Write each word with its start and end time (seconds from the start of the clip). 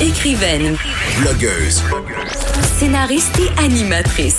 Écrivaine, 0.00 0.76
Blogueuse. 1.18 1.82
scénariste 2.78 3.36
et 3.40 3.60
animatrice. 3.60 4.38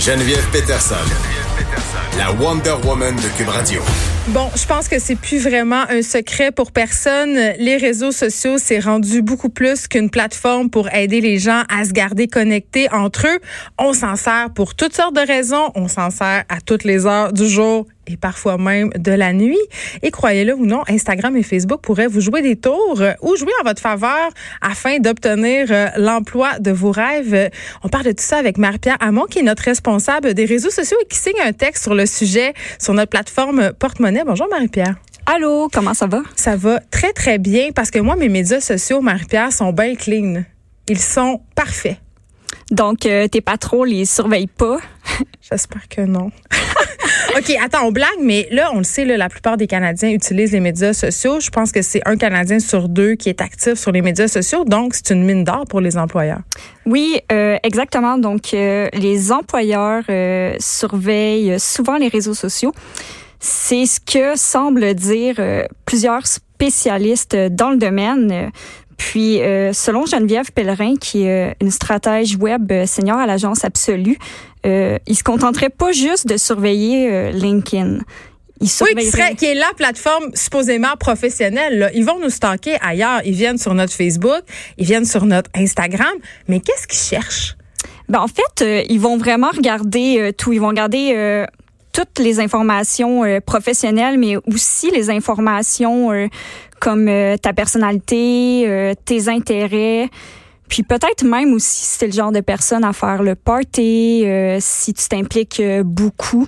Geneviève 0.00 0.48
Peterson. 0.50 0.94
La 2.16 2.32
Wonder 2.32 2.76
Woman 2.82 3.14
de 3.14 3.28
Cube 3.36 3.48
Radio. 3.48 3.82
Bon, 4.28 4.48
je 4.56 4.64
pense 4.64 4.88
que 4.88 4.98
c'est 4.98 5.16
plus 5.16 5.42
vraiment 5.42 5.84
un 5.90 6.00
secret 6.00 6.50
pour 6.50 6.72
personne. 6.72 7.34
Les 7.58 7.76
réseaux 7.76 8.10
sociaux, 8.10 8.56
c'est 8.56 8.80
rendu 8.80 9.20
beaucoup 9.20 9.50
plus 9.50 9.86
qu'une 9.86 10.08
plateforme 10.08 10.70
pour 10.70 10.92
aider 10.94 11.20
les 11.20 11.38
gens 11.38 11.64
à 11.68 11.84
se 11.84 11.92
garder 11.92 12.26
connectés 12.26 12.90
entre 12.92 13.26
eux. 13.26 13.38
On 13.78 13.92
s'en 13.92 14.16
sert 14.16 14.48
pour 14.54 14.74
toutes 14.74 14.94
sortes 14.94 15.14
de 15.14 15.26
raisons. 15.26 15.72
On 15.74 15.88
s'en 15.88 16.08
sert 16.08 16.44
à 16.48 16.62
toutes 16.64 16.84
les 16.84 17.04
heures 17.04 17.34
du 17.34 17.46
jour 17.46 17.86
et 18.06 18.16
parfois 18.16 18.58
même 18.58 18.90
de 18.96 19.12
la 19.12 19.32
nuit. 19.32 19.58
Et 20.02 20.10
croyez-le 20.10 20.54
ou 20.54 20.66
non, 20.66 20.82
Instagram 20.88 21.36
et 21.36 21.42
Facebook 21.42 21.80
pourraient 21.80 22.06
vous 22.06 22.20
jouer 22.20 22.42
des 22.42 22.56
tours 22.56 23.00
euh, 23.00 23.12
ou 23.22 23.36
jouer 23.36 23.52
en 23.60 23.64
votre 23.64 23.80
faveur 23.80 24.28
afin 24.60 24.98
d'obtenir 24.98 25.66
euh, 25.70 25.88
l'emploi 25.96 26.58
de 26.58 26.70
vos 26.70 26.90
rêves. 26.90 27.50
On 27.82 27.88
parle 27.88 28.04
de 28.04 28.12
tout 28.12 28.24
ça 28.24 28.38
avec 28.38 28.58
Marie-Pierre 28.58 28.96
Hamon, 29.00 29.24
qui 29.24 29.40
est 29.40 29.42
notre 29.42 29.64
responsable 29.64 30.34
des 30.34 30.44
réseaux 30.44 30.70
sociaux 30.70 30.96
et 31.02 31.06
qui 31.06 31.18
signe 31.18 31.40
un 31.44 31.52
texte 31.52 31.82
sur 31.82 31.94
le 31.94 32.06
sujet 32.06 32.54
sur 32.78 32.94
notre 32.94 33.10
plateforme 33.10 33.72
Porte-Monnaie. 33.78 34.24
Bonjour 34.24 34.48
Marie-Pierre. 34.50 34.96
Allô, 35.26 35.68
comment 35.72 35.92
ça 35.92 36.06
va? 36.06 36.22
Ça 36.36 36.54
va 36.54 36.78
très, 36.90 37.12
très 37.12 37.38
bien 37.38 37.70
parce 37.74 37.90
que 37.90 37.98
moi, 37.98 38.14
mes 38.14 38.28
médias 38.28 38.60
sociaux, 38.60 39.00
Marie-Pierre, 39.00 39.52
sont 39.52 39.72
bien 39.72 39.96
clean. 39.96 40.44
Ils 40.88 41.00
sont 41.00 41.40
parfaits. 41.56 41.96
Donc, 42.70 43.06
euh, 43.06 43.26
tes 43.26 43.40
patrons 43.40 43.82
les 43.82 44.04
surveillent 44.04 44.46
pas? 44.46 44.78
J'espère 45.50 45.88
que 45.88 46.02
non. 46.02 46.30
OK, 47.36 47.56
attends, 47.62 47.86
on 47.86 47.92
blague, 47.92 48.08
mais 48.20 48.48
là, 48.50 48.70
on 48.72 48.78
le 48.78 48.84
sait, 48.84 49.04
la 49.04 49.28
plupart 49.28 49.56
des 49.56 49.66
Canadiens 49.66 50.10
utilisent 50.10 50.52
les 50.52 50.60
médias 50.60 50.92
sociaux. 50.92 51.40
Je 51.40 51.50
pense 51.50 51.72
que 51.72 51.82
c'est 51.82 52.00
un 52.06 52.16
Canadien 52.16 52.58
sur 52.58 52.88
deux 52.88 53.14
qui 53.14 53.28
est 53.28 53.40
actif 53.40 53.74
sur 53.74 53.92
les 53.92 54.02
médias 54.02 54.28
sociaux, 54.28 54.64
donc 54.64 54.94
c'est 54.94 55.10
une 55.10 55.24
mine 55.24 55.44
d'or 55.44 55.64
pour 55.68 55.80
les 55.80 55.96
employeurs. 55.96 56.40
Oui, 56.86 57.20
euh, 57.32 57.56
exactement. 57.62 58.18
Donc, 58.18 58.54
euh, 58.54 58.88
les 58.92 59.32
employeurs 59.32 60.04
euh, 60.08 60.54
surveillent 60.58 61.58
souvent 61.58 61.96
les 61.96 62.08
réseaux 62.08 62.34
sociaux. 62.34 62.72
C'est 63.38 63.86
ce 63.86 64.00
que 64.00 64.36
semblent 64.38 64.94
dire 64.94 65.36
plusieurs 65.84 66.26
spécialistes 66.26 67.36
dans 67.36 67.70
le 67.70 67.76
domaine. 67.76 68.50
Puis, 68.96 69.40
euh, 69.42 69.72
selon 69.72 70.06
Geneviève 70.06 70.52
Pellerin, 70.52 70.96
qui 70.96 71.24
est 71.24 71.50
euh, 71.50 71.54
une 71.60 71.70
stratège 71.70 72.36
web 72.36 72.70
euh, 72.72 72.86
senior 72.86 73.18
à 73.18 73.26
l'agence 73.26 73.64
Absolue, 73.64 74.18
euh, 74.64 74.98
il 75.06 75.16
se 75.16 75.22
contenterait 75.22 75.70
pas 75.70 75.92
juste 75.92 76.26
de 76.26 76.36
surveiller 76.36 77.10
euh, 77.10 77.30
LinkedIn. 77.30 77.98
Il 78.60 78.68
Oui, 78.80 78.94
qui, 78.96 79.06
serait, 79.10 79.34
qui 79.34 79.44
est 79.44 79.54
la 79.54 79.70
plateforme 79.76 80.30
supposément 80.34 80.96
professionnelle. 80.98 81.78
là. 81.78 81.90
Ils 81.92 82.04
vont 82.06 82.18
nous 82.18 82.30
stalker 82.30 82.76
ailleurs. 82.80 83.20
Ils 83.26 83.34
viennent 83.34 83.58
sur 83.58 83.74
notre 83.74 83.92
Facebook, 83.92 84.40
ils 84.78 84.86
viennent 84.86 85.04
sur 85.04 85.26
notre 85.26 85.50
Instagram. 85.54 86.14
Mais 86.48 86.60
qu'est-ce 86.60 86.86
qu'ils 86.86 87.18
cherchent? 87.18 87.56
Ben, 88.08 88.20
en 88.20 88.28
fait, 88.28 88.62
euh, 88.62 88.82
ils 88.88 89.00
vont 89.00 89.18
vraiment 89.18 89.50
regarder 89.50 90.18
euh, 90.20 90.32
tout. 90.32 90.52
Ils 90.52 90.60
vont 90.60 90.68
regarder 90.68 91.12
euh, 91.14 91.44
toutes 91.96 92.18
les 92.18 92.40
informations 92.40 93.24
euh, 93.24 93.40
professionnelles, 93.40 94.18
mais 94.18 94.36
aussi 94.36 94.90
les 94.90 95.08
informations 95.08 96.12
euh, 96.12 96.28
comme 96.78 97.08
euh, 97.08 97.38
ta 97.38 97.54
personnalité, 97.54 98.94
tes 99.06 99.28
intérêts. 99.28 100.10
Puis 100.68 100.82
peut-être 100.82 101.24
même 101.24 101.54
aussi 101.54 101.86
si 101.86 101.98
t'es 101.98 102.06
le 102.06 102.12
genre 102.12 102.32
de 102.32 102.40
personne 102.40 102.84
à 102.84 102.92
faire 102.92 103.22
le 103.22 103.34
party, 103.34 104.24
euh, 104.26 104.58
si 104.60 104.92
tu 104.92 105.08
t'impliques 105.08 105.62
beaucoup 105.84 106.46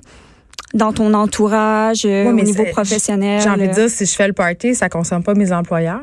dans 0.74 0.92
ton 0.92 1.14
entourage, 1.14 2.02
euh, 2.04 2.28
au 2.28 2.32
niveau 2.34 2.64
professionnel. 2.72 3.40
J'ai 3.40 3.48
envie 3.48 3.68
de 3.68 3.72
dire, 3.72 3.88
si 3.88 4.04
je 4.04 4.14
fais 4.14 4.26
le 4.26 4.34
party, 4.34 4.74
ça 4.74 4.90
concerne 4.90 5.22
pas 5.22 5.32
mes 5.32 5.50
employeurs. 5.50 6.02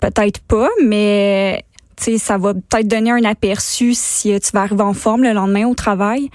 Peut-être 0.00 0.40
pas, 0.40 0.70
mais 0.82 1.64
tu 1.98 2.04
sais, 2.04 2.18
ça 2.18 2.38
va 2.38 2.54
peut-être 2.54 2.88
donner 2.88 3.10
un 3.10 3.24
aperçu 3.24 3.92
si 3.92 4.40
tu 4.40 4.50
vas 4.54 4.62
arriver 4.62 4.82
en 4.82 4.94
forme 4.94 5.22
le 5.22 5.32
lendemain 5.32 5.66
au 5.66 5.74
travail. 5.74 6.30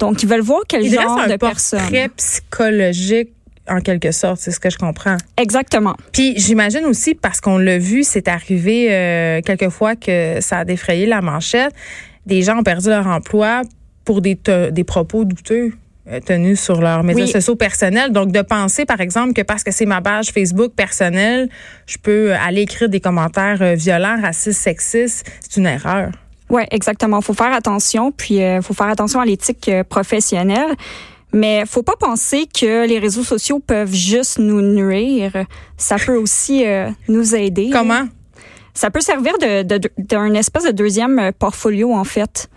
Donc, 0.00 0.22
ils 0.22 0.28
veulent 0.28 0.40
voir 0.40 0.62
quel 0.66 0.84
genre 0.90 1.18
un 1.20 1.28
de 1.28 1.36
personne. 1.36 1.78
portrait 1.80 2.08
psychologique 2.16 3.30
en 3.68 3.80
quelque 3.80 4.10
sorte, 4.10 4.40
c'est 4.40 4.50
ce 4.50 4.58
que 4.58 4.68
je 4.70 4.78
comprends. 4.78 5.16
Exactement. 5.36 5.94
Puis 6.12 6.34
j'imagine 6.36 6.84
aussi 6.86 7.14
parce 7.14 7.40
qu'on 7.40 7.58
l'a 7.58 7.78
vu, 7.78 8.02
c'est 8.02 8.26
arrivé 8.26 8.88
euh, 8.90 9.40
quelquefois 9.42 9.94
que 9.94 10.38
ça 10.40 10.58
a 10.58 10.64
défrayé 10.64 11.06
la 11.06 11.20
manchette. 11.20 11.72
Des 12.26 12.42
gens 12.42 12.58
ont 12.58 12.62
perdu 12.64 12.88
leur 12.88 13.06
emploi 13.06 13.62
pour 14.04 14.22
des, 14.22 14.34
te- 14.34 14.70
des 14.70 14.82
propos 14.82 15.24
douteux 15.24 15.72
euh, 16.08 16.18
tenus 16.18 16.58
sur 16.60 16.80
leurs 16.80 17.04
médias 17.04 17.26
Oui. 17.26 17.30
sociaux 17.30 17.54
personnels. 17.54 18.10
Donc 18.10 18.32
de 18.32 18.42
penser 18.42 18.86
par 18.86 19.00
exemple 19.00 19.34
que 19.34 19.42
parce 19.42 19.62
que 19.62 19.70
c'est 19.70 19.86
ma 19.86 20.00
page 20.00 20.30
Facebook 20.32 20.72
personnelle, 20.74 21.48
je 21.86 21.98
peux 21.98 22.32
aller 22.34 22.62
écrire 22.62 22.88
des 22.88 23.00
commentaires 23.00 23.58
euh, 23.62 23.74
violents, 23.74 24.20
racistes, 24.20 24.60
sexistes, 24.62 25.30
c'est 25.40 25.60
une 25.60 25.66
erreur. 25.66 26.10
Ouais, 26.50 26.66
exactement. 26.70 27.20
Faut 27.20 27.32
faire 27.34 27.52
attention, 27.52 28.10
puis 28.12 28.42
euh, 28.42 28.60
faut 28.60 28.74
faire 28.74 28.88
attention 28.88 29.20
à 29.20 29.24
l'éthique 29.24 29.68
euh, 29.68 29.84
professionnelle. 29.84 30.74
Mais 31.32 31.62
faut 31.64 31.84
pas 31.84 31.94
penser 31.98 32.46
que 32.52 32.86
les 32.88 32.98
réseaux 32.98 33.22
sociaux 33.22 33.60
peuvent 33.60 33.92
juste 33.94 34.38
nous 34.40 34.60
nuire. 34.62 35.32
Ça 35.76 35.96
peut 35.96 36.16
aussi 36.16 36.66
euh, 36.66 36.90
nous 37.08 37.36
aider. 37.36 37.70
Comment? 37.72 38.08
Ça 38.74 38.90
peut 38.90 39.00
servir 39.00 39.34
de, 39.38 39.62
de- 39.62 39.78
de- 39.78 39.90
d'un 39.98 40.34
espèce 40.34 40.64
de 40.64 40.72
deuxième 40.72 41.18
euh, 41.20 41.30
portfolio, 41.38 41.94
en 41.94 42.02
fait. 42.04 42.48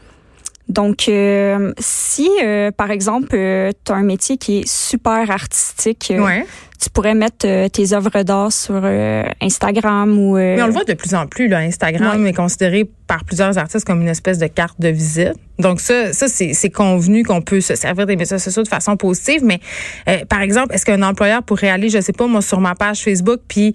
Donc, 0.69 1.09
euh, 1.09 1.73
si, 1.77 2.29
euh, 2.41 2.71
par 2.71 2.89
exemple, 2.89 3.29
tu 3.29 3.91
as 3.91 3.95
un 3.95 4.03
métier 4.03 4.37
qui 4.37 4.59
est 4.59 4.67
super 4.67 5.29
artistique, 5.29 6.11
euh, 6.11 6.23
Ouais. 6.23 6.45
tu 6.81 6.89
pourrais 6.89 7.15
mettre 7.15 7.45
euh, 7.45 7.67
tes 7.67 7.91
œuvres 7.93 8.23
d'art 8.23 8.51
sur 8.51 8.79
euh, 8.83 9.23
Instagram 9.41 10.17
ou... 10.17 10.37
euh, 10.37 10.55
Mais 10.55 10.63
on 10.63 10.67
le 10.67 10.71
voit 10.73 10.85
de 10.85 10.93
plus 10.93 11.13
en 11.15 11.27
plus. 11.27 11.49
Là, 11.49 11.57
Instagram 11.59 12.23
Ouais. 12.23 12.29
est 12.29 12.33
considéré 12.33 12.89
par 13.07 13.25
plusieurs 13.25 13.57
artistes 13.57 13.85
comme 13.85 14.01
une 14.01 14.07
espèce 14.07 14.37
de 14.37 14.47
carte 14.47 14.79
de 14.79 14.87
visite. 14.87 15.33
Donc 15.59 15.81
ça, 15.81 16.13
ça 16.13 16.27
c'est 16.29 16.69
convenu 16.69 17.23
qu'on 17.23 17.41
peut 17.41 17.59
se 17.61 17.75
servir 17.75 18.05
des 18.05 18.15
médias 18.15 18.39
sociaux 18.39 18.63
de 18.63 18.67
façon 18.69 18.95
positive. 18.95 19.41
Mais 19.43 19.59
euh, 20.07 20.23
par 20.25 20.41
exemple, 20.41 20.73
est-ce 20.73 20.85
qu'un 20.85 21.03
employeur 21.03 21.43
pourrait 21.43 21.69
aller, 21.69 21.89
je 21.89 21.99
sais 21.99 22.13
pas, 22.13 22.25
moi, 22.25 22.41
sur 22.41 22.61
ma 22.61 22.73
page 22.73 23.03
Facebook, 23.03 23.41
puis 23.49 23.73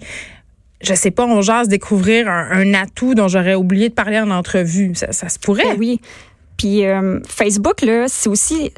je 0.81 0.93
sais 0.95 1.11
pas, 1.11 1.25
on 1.25 1.41
jase 1.41 1.67
découvrir 1.67 2.27
un, 2.29 2.49
un 2.51 2.73
atout 2.73 3.13
dont 3.13 3.27
j'aurais 3.27 3.55
oublié 3.55 3.89
de 3.89 3.93
parler 3.93 4.19
en 4.19 4.31
entrevue? 4.31 4.93
Ça, 4.95 5.11
ça 5.11 5.29
se 5.29 5.37
pourrait. 5.37 5.63
Ben 5.65 5.75
oui. 5.77 6.01
Puis 6.59 6.85
euh, 6.85 7.19
Facebook, 7.27 7.81
là, 7.81 8.05
c'est 8.07 8.29
aussi 8.29 8.71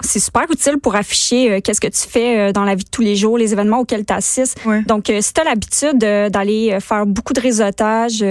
c'est 0.00 0.20
super 0.20 0.44
utile 0.50 0.78
pour 0.78 0.94
afficher 0.94 1.50
euh, 1.50 1.60
qu'est-ce 1.62 1.80
que 1.80 1.88
tu 1.88 2.08
fais 2.08 2.38
euh, 2.38 2.52
dans 2.52 2.64
la 2.64 2.74
vie 2.74 2.84
de 2.84 2.90
tous 2.90 3.02
les 3.02 3.16
jours, 3.16 3.38
les 3.38 3.52
événements 3.52 3.80
auxquels 3.80 4.04
tu 4.04 4.12
assistes. 4.12 4.58
Ouais. 4.64 4.82
Donc, 4.82 5.10
euh, 5.10 5.20
si 5.20 5.32
tu 5.32 5.40
as 5.40 5.44
l'habitude 5.44 5.98
d'aller 5.98 6.78
faire 6.80 7.06
beaucoup 7.06 7.32
de 7.32 7.40
réseautage, 7.40 8.24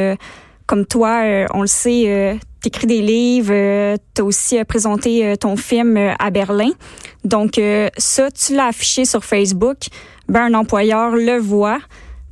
comme 0.68 0.85
toi, 0.85 1.22
on 1.53 1.62
le 1.62 1.68
sait, 1.68 2.40
tu 2.62 2.68
écris 2.68 2.88
des 2.88 3.01
livres, 3.01 3.97
tu 4.13 4.22
as 4.22 4.23
aussi 4.23 4.63
présenté 4.63 5.35
ton 5.40 5.56
film 5.56 5.97
à 6.19 6.29
Berlin. 6.29 6.69
Donc, 7.23 7.59
ça, 7.97 8.31
tu 8.31 8.56
l'as 8.56 8.67
affiché 8.67 9.06
sur 9.06 9.23
Facebook, 9.23 9.78
ben, 10.28 10.44
un 10.44 10.53
employeur 10.53 11.16
le 11.16 11.38
voit. 11.38 11.79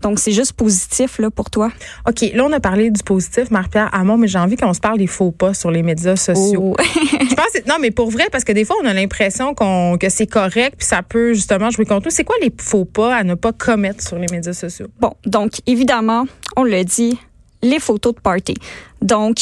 Donc, 0.03 0.19
c'est 0.19 0.33
juste 0.33 0.53
positif 0.53 1.17
là, 1.17 1.31
pour 1.31 1.49
toi. 1.49 1.71
OK, 2.07 2.21
là, 2.33 2.43
on 2.45 2.51
a 2.51 2.59
parlé 2.59 2.91
du 2.91 3.01
positif, 3.01 3.49
Marie-Pierre 3.49 3.89
Hamon, 3.93 4.17
mais 4.17 4.27
j'ai 4.27 4.37
envie 4.37 4.55
qu'on 4.57 4.73
se 4.73 4.79
parle 4.79 4.97
des 4.99 5.07
faux 5.07 5.31
pas 5.31 5.53
sur 5.53 5.71
les 5.71 5.81
médias 5.81 6.15
sociaux. 6.15 6.75
Oh. 6.77 6.83
Je 6.83 7.33
pense 7.35 7.51
que- 7.53 7.67
non, 7.67 7.75
mais 7.79 7.89
pour 7.89 8.11
vrai, 8.11 8.27
parce 8.31 8.43
que 8.43 8.51
des 8.51 8.65
fois, 8.65 8.75
on 8.83 8.85
a 8.85 8.93
l'impression 8.93 9.55
qu'on 9.55 9.97
que 9.97 10.09
c'est 10.09 10.27
correct, 10.27 10.75
puis 10.77 10.85
ça 10.85 11.01
peut 11.01 11.33
justement 11.33 11.69
jouer 11.71 11.85
contre 11.85 12.05
nous. 12.07 12.11
C'est 12.11 12.23
quoi 12.25 12.35
les 12.41 12.51
faux 12.61 12.85
pas 12.85 13.15
à 13.15 13.23
ne 13.23 13.33
pas 13.35 13.53
commettre 13.53 14.03
sur 14.05 14.17
les 14.19 14.27
médias 14.31 14.53
sociaux? 14.53 14.87
Bon, 14.99 15.13
donc 15.25 15.53
évidemment, 15.65 16.25
on 16.57 16.63
le 16.63 16.83
dit, 16.83 17.17
les 17.61 17.79
photos 17.79 18.13
de 18.13 18.19
party. 18.19 18.55
Donc, 19.01 19.37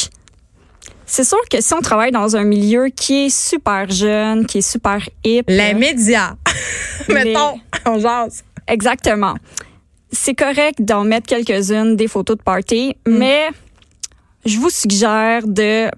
c'est 1.06 1.24
sûr 1.24 1.38
que 1.50 1.60
si 1.60 1.74
on 1.74 1.80
travaille 1.80 2.12
dans 2.12 2.36
un 2.36 2.44
milieu 2.44 2.86
qui 2.86 3.26
est 3.26 3.30
super 3.30 3.90
jeune, 3.90 4.46
qui 4.46 4.58
est 4.58 4.70
super 4.70 4.98
hip, 5.24 5.42
Les 5.48 5.74
médias. 5.74 6.34
Les- 7.08 7.14
Mettons, 7.14 7.58
on 7.84 7.98
jase. 7.98 8.44
exactement. 8.68 9.34
C'est 10.12 10.34
correct 10.34 10.80
d'en 10.82 11.04
mettre 11.04 11.26
quelques-unes 11.26 11.96
des 11.96 12.06
photos 12.08 12.36
de 12.36 12.42
party, 12.42 12.96
Mm. 13.06 13.16
mais 13.18 13.48
je 14.44 14.58
vous 14.58 14.70
suggère 14.70 15.46
de 15.46 15.88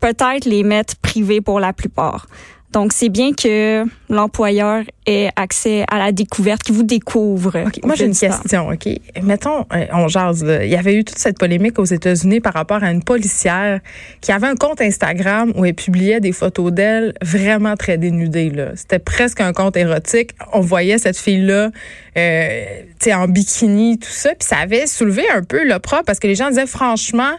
peut-être 0.00 0.44
les 0.44 0.62
mettre 0.62 0.96
privées 0.96 1.40
pour 1.40 1.58
la 1.60 1.72
plupart. 1.72 2.26
Donc, 2.72 2.92
c'est 2.94 3.10
bien 3.10 3.32
que 3.34 3.84
l'employeur 4.08 4.82
ait 5.04 5.28
accès 5.36 5.84
à 5.90 5.98
la 5.98 6.10
découverte, 6.10 6.62
qu'il 6.62 6.74
vous 6.74 6.82
découvre. 6.82 7.64
Moi, 7.84 7.94
j'ai 7.96 8.06
une 8.06 8.16
question, 8.16 8.68
OK? 8.68 8.88
Mettons, 9.22 9.66
euh, 9.74 9.86
on 9.92 10.08
jase, 10.08 10.42
là. 10.42 10.64
Il 10.64 10.70
y 10.70 10.76
avait 10.76 10.94
eu 10.94 11.04
toute 11.04 11.18
cette 11.18 11.38
polémique 11.38 11.78
aux 11.78 11.84
États-Unis 11.84 12.40
par 12.40 12.54
rapport 12.54 12.82
à 12.82 12.90
une 12.90 13.02
policière 13.02 13.80
qui 14.22 14.32
avait 14.32 14.46
un 14.46 14.54
compte 14.54 14.80
Instagram 14.80 15.52
où 15.54 15.66
elle 15.66 15.74
publiait 15.74 16.20
des 16.20 16.32
photos 16.32 16.72
d'elle 16.72 17.12
vraiment 17.20 17.76
très 17.76 17.98
dénudées, 17.98 18.50
là. 18.50 18.70
C'était 18.74 18.98
presque 18.98 19.40
un 19.40 19.52
compte 19.52 19.76
érotique. 19.76 20.30
On 20.54 20.60
voyait 20.60 20.96
cette 20.96 21.18
fille-là, 21.18 21.70
euh, 22.16 22.64
tu 22.98 23.04
sais, 23.04 23.14
en 23.14 23.28
bikini, 23.28 23.98
tout 23.98 24.08
ça. 24.08 24.30
Puis 24.30 24.48
ça 24.48 24.56
avait 24.56 24.86
soulevé 24.86 25.28
un 25.28 25.42
peu 25.42 25.66
l'opprobre 25.66 26.04
parce 26.06 26.18
que 26.18 26.26
les 26.26 26.34
gens 26.34 26.48
disaient, 26.48 26.66
franchement, 26.66 27.32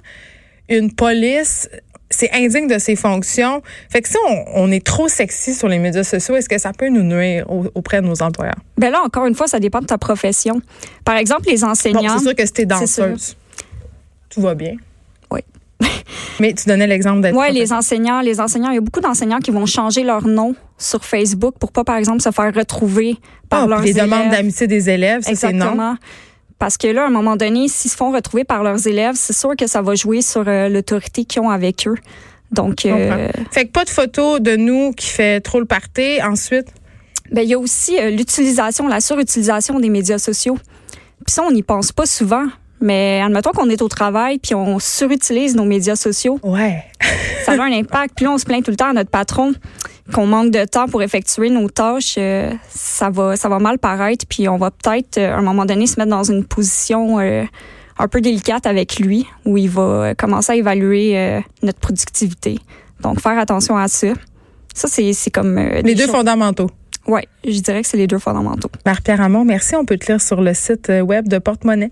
une 0.69 0.93
police 0.93 1.69
c'est 2.13 2.31
indigne 2.31 2.67
de 2.67 2.77
ses 2.77 2.95
fonctions. 2.95 3.61
Fait 3.89 4.01
que 4.01 4.09
si 4.09 4.15
on, 4.27 4.45
on 4.55 4.71
est 4.71 4.85
trop 4.85 5.07
sexy 5.07 5.53
sur 5.53 5.67
les 5.67 5.79
médias 5.79 6.03
sociaux, 6.03 6.35
est-ce 6.35 6.49
que 6.49 6.57
ça 6.57 6.71
peut 6.73 6.89
nous 6.89 7.03
nuire 7.03 7.45
au- 7.51 7.65
auprès 7.75 8.01
de 8.01 8.07
nos 8.07 8.21
employeurs? 8.21 8.55
Ben 8.77 8.91
là, 8.91 9.01
encore 9.05 9.25
une 9.25 9.35
fois, 9.35 9.47
ça 9.47 9.59
dépend 9.59 9.79
de 9.79 9.85
ta 9.85 9.97
profession. 9.97 10.61
Par 11.05 11.15
exemple, 11.17 11.43
les 11.47 11.57
Bon, 11.59 11.67
enseignants. 11.67 12.17
c'est 12.17 12.23
sûr 12.25 12.35
que 12.35 12.45
c'était 12.45 12.67
C'est 12.79 12.87
sûr. 12.87 13.05
danseuse. 13.05 13.35
Tout 14.29 14.41
va 14.41 14.55
bien. 14.55 14.73
Oui. 15.31 15.41
Mais 16.39 16.53
tu 16.53 16.67
donnais 16.67 16.87
l'exemple 16.87 17.21
d'être. 17.21 17.35
Oui, 17.37 17.51
les 17.53 17.71
enseignants, 17.73 18.21
les 18.21 18.39
enseignants, 18.39 18.69
il 18.71 18.75
y 18.75 18.77
a 18.77 18.81
beaucoup 18.81 19.01
d'enseignants 19.01 19.39
qui 19.39 19.51
vont 19.51 19.65
changer 19.65 20.03
leur 20.03 20.27
nom 20.27 20.55
sur 20.77 21.03
Facebook 21.05 21.55
pour 21.59 21.71
pas, 21.71 21.83
par 21.83 21.97
exemple, 21.97 22.21
se 22.21 22.31
faire 22.31 22.53
retrouver 22.53 23.17
par 23.49 23.63
Ah, 23.63 23.67
leurs 23.67 23.81
les 23.81 23.91
élèves. 23.91 24.05
demandes 24.05 24.29
d'amitié 24.31 24.67
des 24.67 24.89
élèves, 24.89 25.21
ça 25.23 25.35
c'est 25.35 25.53
non. 25.53 25.95
Parce 26.63 26.77
que 26.77 26.87
là, 26.87 27.03
à 27.03 27.07
un 27.07 27.09
moment 27.09 27.35
donné, 27.35 27.67
s'ils 27.67 27.91
se 27.91 27.97
font 27.97 28.13
retrouver 28.13 28.45
par 28.45 28.63
leurs 28.63 28.87
élèves, 28.87 29.15
c'est 29.17 29.33
sûr 29.33 29.53
que 29.57 29.67
ça 29.67 29.81
va 29.81 29.95
jouer 29.95 30.21
sur 30.21 30.45
euh, 30.47 30.69
l'autorité 30.69 31.25
qu'ils 31.25 31.41
ont 31.41 31.49
avec 31.49 31.85
eux. 31.89 31.97
Donc, 32.51 32.85
euh, 32.85 33.27
Fait 33.51 33.65
que 33.65 33.71
pas 33.71 33.83
de 33.83 33.89
photos 33.89 34.39
de 34.39 34.55
nous 34.55 34.93
qui 34.93 35.07
fait 35.07 35.41
trop 35.41 35.59
le 35.59 35.65
party. 35.65 36.21
Ensuite, 36.23 36.67
ben, 37.33 37.41
il 37.41 37.49
y 37.49 37.53
a 37.53 37.59
aussi 37.59 37.99
euh, 37.99 38.11
l'utilisation, 38.11 38.87
la 38.87 39.01
surutilisation 39.01 39.77
des 39.81 39.89
médias 39.89 40.19
sociaux. 40.19 40.57
Puis 41.25 41.33
ça, 41.33 41.43
on 41.43 41.51
n'y 41.51 41.63
pense 41.63 41.91
pas 41.91 42.05
souvent. 42.05 42.45
Mais 42.83 43.21
admettons 43.25 43.51
qu'on 43.51 43.69
est 43.69 43.81
au 43.81 43.87
travail 43.87 44.39
puis 44.39 44.53
on 44.53 44.77
surutilise 44.77 45.55
nos 45.55 45.63
médias 45.63 45.95
sociaux. 45.95 46.37
ouais. 46.43 46.83
ça 47.45 47.53
a 47.53 47.61
un 47.61 47.71
impact. 47.71 48.13
Puis 48.15 48.25
là, 48.25 48.31
on 48.31 48.37
se 48.37 48.45
plaint 48.45 48.63
tout 48.63 48.71
le 48.71 48.77
temps 48.77 48.89
à 48.89 48.93
notre 48.93 49.09
patron 49.09 49.53
qu'on 50.13 50.25
manque 50.27 50.51
de 50.51 50.65
temps 50.65 50.87
pour 50.87 51.01
effectuer 51.01 51.49
nos 51.49 51.69
tâches. 51.69 52.15
euh, 52.17 52.51
ça 52.69 53.09
va, 53.09 53.37
ça 53.37 53.47
va 53.47 53.59
mal 53.59 53.79
paraître. 53.79 54.25
Puis 54.27 54.49
on 54.49 54.57
va 54.57 54.69
peut-être, 54.69 55.17
euh, 55.17 55.33
à 55.33 55.37
un 55.37 55.41
moment 55.41 55.65
donné, 55.65 55.87
se 55.87 55.97
mettre 55.97 56.09
dans 56.11 56.23
une 56.29 56.43
position 56.43 57.19
euh, 57.19 57.43
un 57.97 58.07
peu 58.09 58.19
délicate 58.19 58.65
avec 58.65 58.99
lui, 58.99 59.25
où 59.45 59.57
il 59.57 59.69
va 59.69 60.13
commencer 60.15 60.51
à 60.51 60.55
évaluer 60.55 61.41
notre 61.61 61.79
productivité. 61.79 62.57
Donc, 63.01 63.21
faire 63.21 63.37
attention 63.37 63.77
à 63.77 63.87
ça. 63.87 64.07
Ça, 64.73 64.87
c'est 64.89 65.31
comme... 65.31 65.57
Les 65.57 65.95
deux 65.95 66.03
choses- 66.05 66.11
fondamentaux. 66.15 66.69
Ouais, 67.07 67.27
je 67.45 67.59
dirais 67.59 67.81
que 67.81 67.87
c'est 67.87 67.97
les 67.97 68.07
deux 68.07 68.17
fondamentaux. 68.19 68.69
Marie-Pierre 68.85 69.21
Hamon, 69.21 69.45
merci. 69.45 69.75
On 69.75 69.85
peut 69.85 69.97
te 69.97 70.11
lire 70.11 70.19
sur 70.21 70.41
le 70.41 70.53
site 70.53 70.91
web 71.03 71.27
de 71.27 71.37
Porte-Monnaie. 71.37 71.91